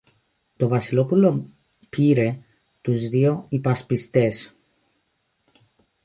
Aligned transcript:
Το 0.57 0.67
Βασιλόπουλο 0.67 1.49
πήρε 1.89 2.39
τους 2.81 3.07
δυο 3.07 3.45
υπασπιστές 3.49 4.55